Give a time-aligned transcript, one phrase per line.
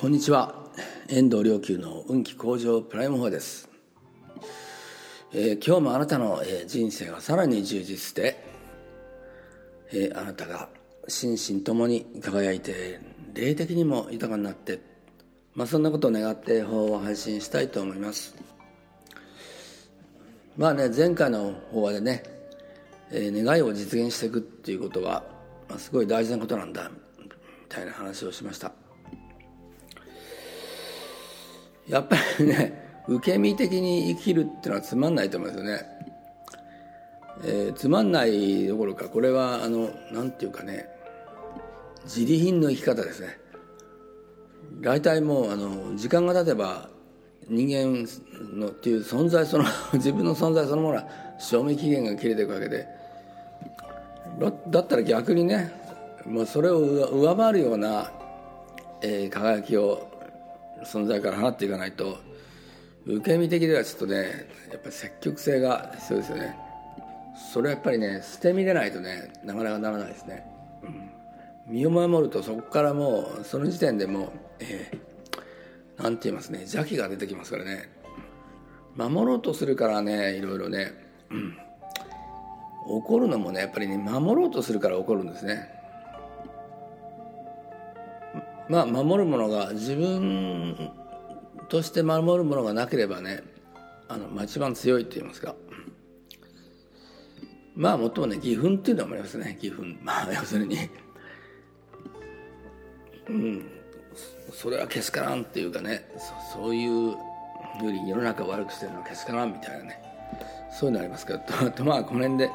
[0.00, 0.54] こんにちは。
[1.08, 3.68] 遠藤良久の運気向上プライム4です、
[5.32, 8.40] えー、今日もあなたの、えー、人生がさらに充実して、
[9.90, 10.68] えー、あなたが
[11.08, 13.00] 心身ともに輝いて
[13.34, 14.78] 霊的にも豊かになって
[15.56, 18.36] まあそんなことを願って法を配信したいと思います。
[20.56, 22.22] まあね前回の法話でね、
[23.10, 25.24] えー、願いを実現していくっていうことは、
[25.68, 27.28] まあ、すごい大事なことなんだみ
[27.68, 28.87] たいな話をしました。
[31.88, 35.82] やっぱりね受け身的に生きるっていうのはつまんないと思いますよね、
[37.44, 40.88] えー、つまんないどころかこれはあのなんていうかね
[42.04, 43.38] 自利品の生き方ですね。
[44.80, 46.88] 大体もうあの時間が経てば
[47.48, 48.06] 人間
[48.54, 49.64] のっていう存在その
[49.94, 51.08] 自分の存在そのものは
[51.38, 52.86] 賞味期限が切れていくわけで。
[54.70, 55.72] だったら逆にね
[56.24, 58.12] もうそれを上回るような、
[59.02, 60.07] えー、輝きを
[60.84, 62.18] 存在から放っていかないと
[63.06, 66.56] 受け身的ではちょっとねやっぱり積極性が必要ですよね。
[67.52, 70.44] それはやっぱりね捨て身でないとねなかなかならないですね、
[70.82, 77.90] うん、身を守るとそこからもうその時点でもう、えー、なんて言いますね邪気が出てきますからね。
[78.96, 80.92] 守ろうとするからねいろいろね、
[81.30, 81.56] うん、
[82.88, 85.77] 怒るのもねやっぱりね守ろうとするから怒るんですね。
[88.68, 90.90] まあ守るものが自分
[91.68, 93.42] として守るものがなければね
[94.08, 95.54] あの、まあ、一番強いって言いますか。
[97.74, 99.56] まあもっともね義憤っていうのもありますね。
[99.62, 99.98] 義憤。
[100.02, 100.76] まあ要するに。
[103.28, 103.70] うん。
[104.52, 106.10] それはけしからんっていうかね。
[106.52, 107.16] そういうよ
[107.82, 110.02] り世の中を悪くしてるのはけしからんみたいなね。
[110.72, 111.38] そういうのありますけど。
[111.38, 112.50] ととまあこの辺で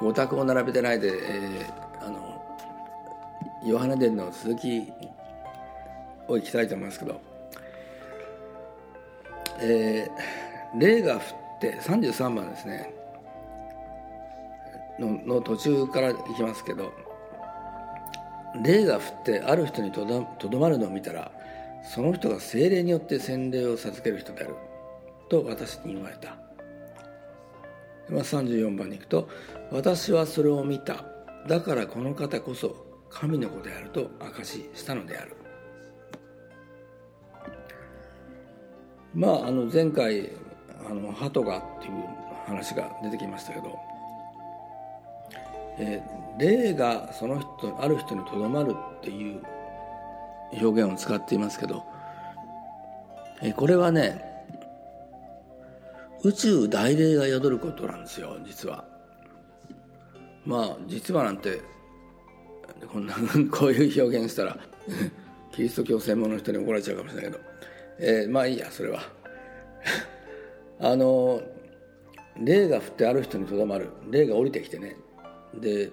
[0.00, 2.42] 五択を並べてないで、えー、あの
[3.66, 4.90] ヨハネ伝の続き
[6.32, 7.20] をいきたいと思いますけど、
[9.60, 11.20] えー、霊が降っ
[11.60, 12.92] て33番ですね。
[14.98, 16.92] のの途中からいきますけど。
[18.60, 21.32] 霊が降ってある人にとどまるのを見たら
[21.82, 24.54] その人が精霊によって洗礼を授ける人である。
[25.28, 26.36] と私に言われた、
[28.10, 29.28] まあ、34番に行くと
[29.72, 31.04] 「私はそれを見た。
[31.48, 32.76] だからこの方こそ
[33.08, 35.34] 神の子であると証ししたのである」
[39.14, 40.30] まああの前回
[40.88, 41.92] あの鳩がっていう
[42.46, 43.78] 話が出てきましたけど、
[45.78, 49.42] えー、霊がその人ある人にとどまるっていう
[50.52, 51.84] 表現を使っていますけど、
[53.42, 54.24] えー、これはね
[56.24, 58.84] 宇宙大霊が宿ることなんですよ実は。
[60.44, 61.60] まあ実はなんて
[62.92, 63.14] こんな
[63.50, 64.58] こういう表現したら
[65.52, 67.51] キリスト教専門の人に怒られちゃうかもしれないけど
[67.98, 69.00] えー、まあいいやそれは。
[70.80, 71.42] あの
[72.40, 73.90] 霊が降ってある人にとどまる。
[74.10, 74.96] 霊が降りてきてね。
[75.54, 75.90] で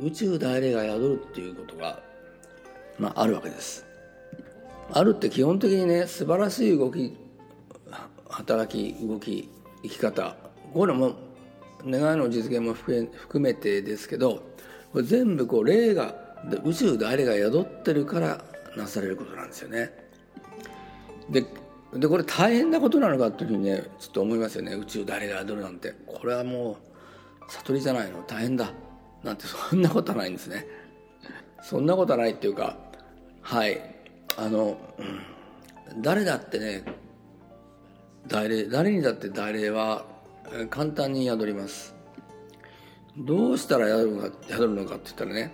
[0.00, 2.02] 宇宙大霊が宿るっていうことが、
[2.98, 3.86] まあ、あるわけです。
[4.90, 7.16] あるって基本的にね素晴らしい動き
[8.28, 9.50] 働き動き
[9.82, 10.36] 生き方。
[10.72, 11.16] これも
[11.84, 13.08] 願いの実現も含
[13.40, 14.42] めてですけど
[14.92, 16.14] これ全部こう霊が
[16.64, 18.44] 宇宙大霊が宿ってるから
[18.76, 20.07] なされることなんですよね。
[21.30, 21.44] で
[21.94, 24.74] でこれ大変なことなのかっていうふうにねちょっと思いますよね。
[24.74, 25.94] 宇宙誰が宿るなんて。
[26.06, 28.22] これはもう悟りじゃないの。
[28.26, 28.72] 大変だ。
[29.22, 30.66] なんてそんなことはないんですね。
[31.62, 32.76] そんなことはないっていうか
[33.40, 33.80] はい。
[34.36, 36.84] あの、うん、誰だってね
[38.26, 40.04] 大霊誰にだって大霊は
[40.70, 41.94] 簡単に宿ります。
[43.16, 45.52] どうしたら宿るのか宿るのかって言ったらね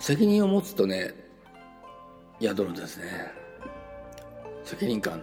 [0.00, 1.23] 責任を持つとね
[2.44, 3.04] 宿るんですね。
[4.64, 5.22] 責任感。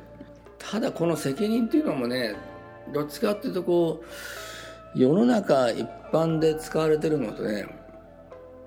[0.57, 2.35] ただこの責任っていうのもね
[2.93, 4.03] どっちかっていうとこ
[4.95, 7.65] う世の中一般で使われてるのとね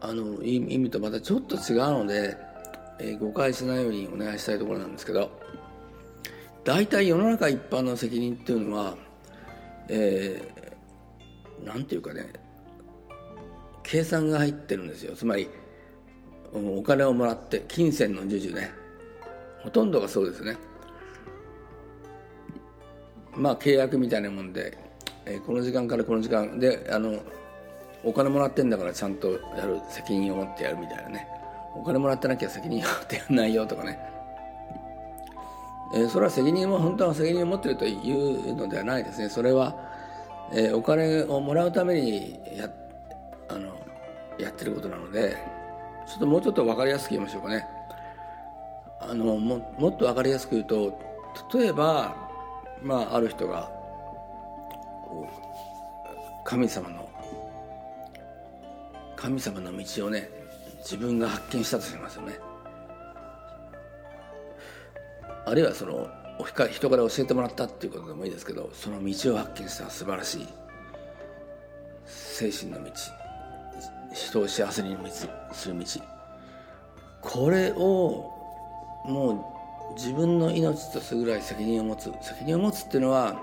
[0.01, 2.37] あの意味とまたちょっと違うので、
[2.99, 5.31] えー、誤解しないようにお願いしたいところなんですけど
[6.65, 8.97] 大体世の中一般の責任っていうのは
[9.89, 12.27] えー、ていうかね
[13.83, 15.15] 計算が入ってるんですよ。
[15.15, 15.49] つまり
[16.55, 18.71] お金をもらって金銭の授受ね。
[19.63, 20.57] ほとんどがそうですね。
[23.37, 24.79] まあ契約みたいなもんで、
[25.27, 26.61] えー、この時間からこの時間。
[26.61, 27.19] であの
[28.05, 31.27] お金もらってんだからちゃんとやる責任を持ってやるみたいなね。
[31.75, 33.99] お金もらってなきゃ責任を持ってやんないよとかね、
[35.95, 39.29] えー、それは責任も本当は責任を持ってるというのではないですね。
[39.29, 39.75] それは、
[40.53, 42.71] えー、お金をもらうためにや
[43.49, 43.75] あの
[44.39, 45.37] やってることなので
[46.07, 47.67] ちょっともうちょっと分かりやすく言いましょうかね。
[49.01, 50.99] あのももっと分かりやすく言うと
[51.53, 52.17] 例えば、
[52.83, 53.71] まあ、ある人が
[56.45, 57.09] 神様の
[59.17, 60.29] 神様の道をね
[60.79, 62.39] 自分が発見したとしますよね。
[65.47, 66.09] あるいはその
[66.71, 70.49] 人から教えてもらったっていうことでもいいですけどその道を発見した素晴らしい
[72.07, 72.91] 精神の道。
[74.15, 74.97] 人を幸せに
[75.53, 75.85] する道。
[77.21, 78.31] これを
[79.05, 79.55] も
[79.91, 82.13] う自分の命とするぐらい責任を持つ。
[82.23, 83.37] 責任を持つっていうのは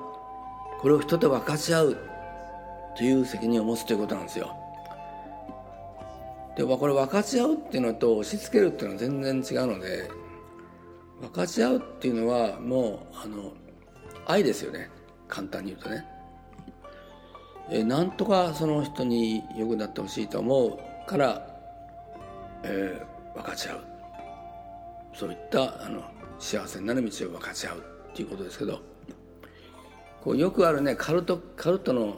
[0.82, 1.98] これを人と分かち合う
[2.98, 4.56] という責任を持つということなんですよ。
[6.56, 10.10] でこれ分かち合うっていうのと押し付けるっていうのは全然違うので
[11.22, 13.54] 分かち合うっていうのはもうあの
[14.26, 14.90] 愛ですよね。
[15.28, 16.06] 簡単に言うとね。
[17.72, 21.48] えなんとかその人に良くなってほしいと思うから、
[22.64, 23.80] えー、分かち合う。
[25.14, 26.04] そういったあの
[26.40, 27.78] 幸せになる道を分かち合う
[28.12, 28.80] っていうことですけど
[30.22, 32.18] こうよくあるねカルトカルトの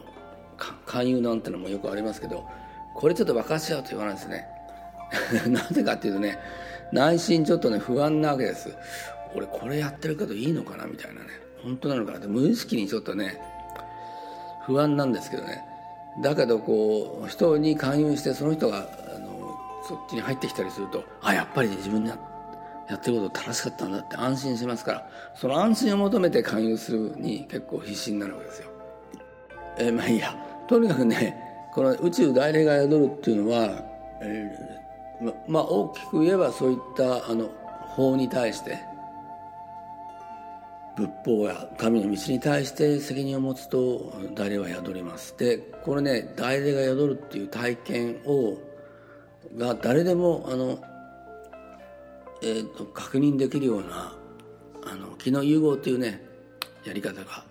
[0.85, 2.47] 勧誘なんてのもよくありますけど
[2.95, 4.47] これちょっと分かち合うと言わないですね。
[5.49, 6.39] なぜかっていうとね
[6.91, 8.69] 内心ちょっとね不安なわけです。
[9.35, 11.27] 俺これやってるけどいいのかなみたいなね
[11.63, 13.41] 本当なのかなって無意識にちょっとね
[14.65, 15.63] 不安なんですけどね。
[16.21, 19.57] だけどこう人に勧誘してその人があの
[19.87, 22.15] そっちに入ってきたりするとあやっぱり自分にや
[22.95, 25.09] ってること正しかったんだって安心しますから。
[25.35, 28.69] その安心を求めて勧誘するに結構必死になるわけですよ。
[29.79, 30.35] え、まあいいや。
[30.67, 31.37] とにかくね
[31.73, 33.83] この宇宙大霊が宿るっていうのは、
[34.21, 37.49] えー、ままあ大きく言えばそういったあの
[37.95, 38.79] 法に対して
[40.95, 45.35] 仏法や神の道に対して責任を持つと大霊は宿ります。
[45.37, 48.57] でこれね大霊が宿るっていう体験を
[49.57, 50.79] が誰でもあの、
[52.41, 54.15] えーと、確認できるような
[54.85, 56.23] あの気の融合というね
[56.85, 57.43] やり方が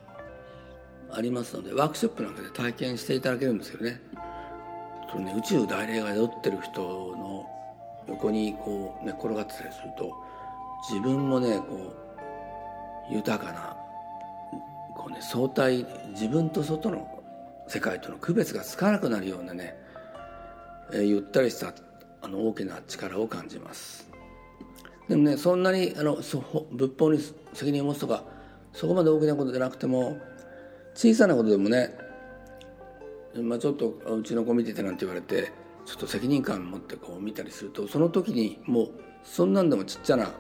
[1.11, 4.01] ありますのでワークショップなんかで体験していただけるんですけどね。
[5.11, 7.47] そね宇宙大霊が宿ってる人の
[8.09, 10.13] 横にこう寝、ね、転がってたりすると
[10.89, 12.12] 自分もねこう
[13.13, 13.77] 豊かな
[14.97, 17.23] こう、ね、相対自分と外の
[17.69, 19.75] 世界との区別がつかなくなるようなね、
[20.93, 21.73] えー、ゆったりした
[22.21, 24.09] あの大きな力を感じます。
[25.09, 27.19] でもねそんなにあのそ仏法に
[27.53, 28.25] 責任を持つとか
[28.73, 30.19] そこまで大きなことじゃなくても
[30.95, 31.95] 小さなことでもね、
[33.35, 35.53] まあ、ちょっとうちの子見ててなんて言われて
[35.85, 38.91] ちょっと責任感持ってこう見たりするとその時にもう
[39.25, 40.31] そんなんでもちっちゃな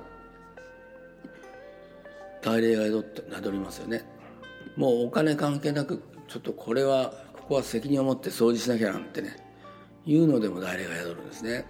[2.42, 4.04] 大霊が宿って宿りますよね。
[4.76, 9.36] もうお金関係なくちょっとこれはここは責任を持って掃除しなきゃなんてね
[10.04, 11.64] いうのでも大霊が宿るんですね。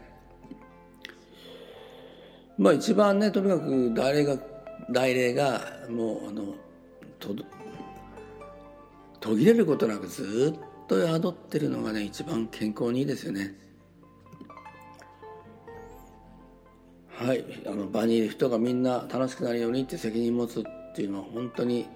[2.58, 4.36] まあ一番ねとにかく大霊が
[4.90, 6.54] 大霊がもうあの
[7.18, 7.34] と
[9.20, 13.54] 途切れることなくずっと宿ってるのがね一番健康にいいですよね。
[17.14, 21.86] はいあの場にいる人がみんな楽しくなるようにって責任持つっていうのは本当に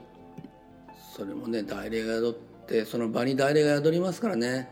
[1.16, 4.68] それもね代理が宿ってその場に代理が宿りますからね、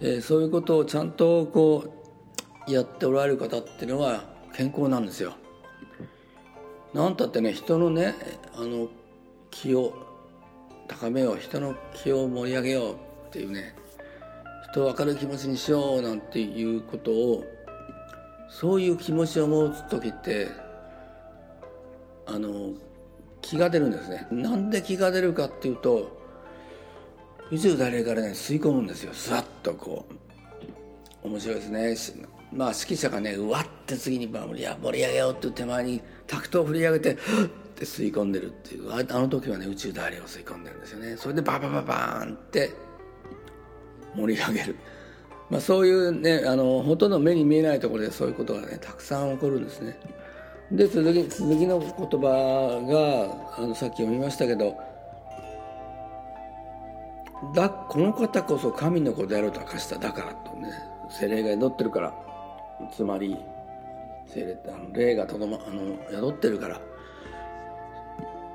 [0.00, 1.84] えー、そういうことをちゃんとこ
[2.66, 5.34] うやっておられる方っていうのは健康なんですよ。
[6.94, 8.14] なんたってね人のね
[8.54, 8.88] あの
[9.50, 9.92] 気を
[10.88, 12.96] 高めよう人の気を盛り上げようっ
[13.30, 13.74] ていうね
[14.70, 17.44] 人を明るい気持ちにしようなんていうことを
[18.48, 20.48] そういう気持ちを持つ時って
[22.26, 22.72] あの
[23.40, 24.26] 気が出るんですね。
[24.30, 26.18] なんで気が出るかっていうと
[27.50, 29.12] 宇宙大霊からね吸い込むんですよ。
[29.14, 31.28] スワッとこう。
[31.28, 32.26] 面白いですね。
[32.52, 37.16] まあ指揮者がねうわって次に盛り上げようっていう手前にタクトを振り上げてっ
[37.74, 38.92] て吸い込んでるっていう。
[38.92, 41.16] あの時はね宇宙大霊を吸い込んでるんですよね。
[41.16, 42.70] それでババババーンって
[44.14, 44.76] 盛り上げる。
[45.50, 49.98] まあ、そういうねあのほとんど目に見えないところでそういうことがねたくさん起こるんですね。
[50.70, 52.82] で続き続きの言葉
[53.56, 54.76] があのさっき読みましたけど
[57.54, 59.96] だこの方こそ神の子であると明かした。
[59.98, 60.70] だからとね
[61.08, 62.14] 精霊が宿ってるから。
[62.92, 63.36] つまり
[64.26, 66.80] 精霊あの霊がとどまあの宿ってるから。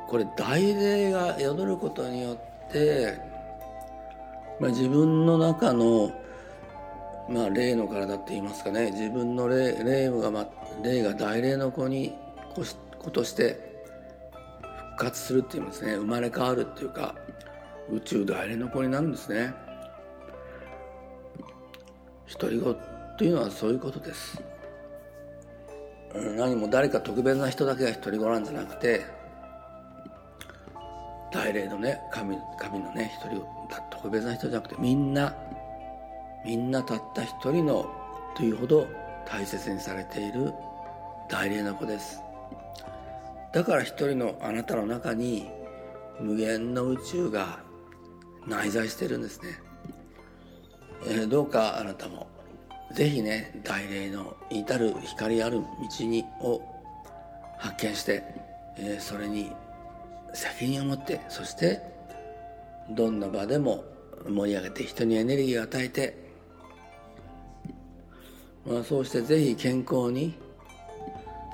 [0.08, 3.18] これ大霊が宿ることによって、
[4.60, 6.12] まあ、自分の中の
[7.30, 8.92] まあ、霊の体って言いますかね。
[8.92, 10.48] 自分の霊霊が、ま、
[10.84, 12.13] 霊が大霊の子に
[13.00, 13.84] 子として
[14.96, 15.96] 復活するっていうんですね。
[15.96, 17.15] 生まれ変わるっていうか
[17.89, 19.53] 宇宙大霊の子になるんですね。
[22.39, 22.75] 独り言
[23.18, 24.42] というのはそういうことです。
[26.38, 29.01] 何も誰か特別な人だけが一人ご覧じゃなくて
[31.32, 33.44] 大霊のね神神のね一人
[33.89, 35.36] 特別な人じゃなくてみんな
[36.46, 37.90] みんなたった一人の
[38.36, 38.88] というほど
[39.26, 40.54] 大切にされている
[41.30, 42.20] 大霊の子です。
[43.54, 45.50] だから一人のあなたの中に
[46.20, 47.60] 無限の宇宙が
[48.48, 49.50] 内在してるんですね、
[51.06, 52.28] えー、どうかあなたも
[52.92, 55.62] ぜひね大霊の至る光ある
[56.00, 56.62] 道にを
[57.58, 58.24] 発見して、
[58.78, 59.52] えー、それに
[60.34, 61.80] 責任を持ってそして
[62.90, 63.86] どんな場でも
[64.28, 66.23] 盛り上げて人にエネルギーを与えて、
[68.65, 70.36] まあ、そうしてぜひ健康に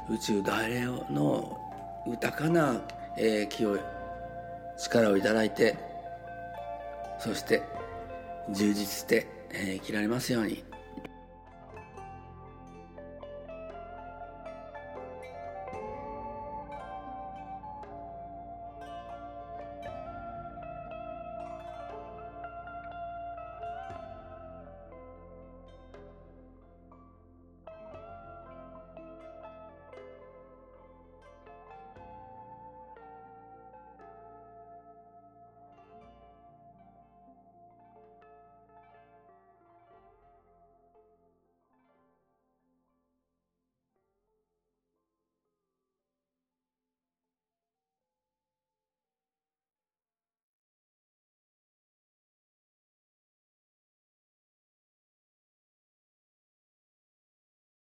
[0.10, 1.60] 宇宙大霊の
[2.08, 2.82] 豊かな、
[3.18, 3.78] えー、気を
[4.78, 5.76] 力をいただいて
[7.20, 7.64] そして
[8.52, 10.69] 充実して、えー、生きられますように。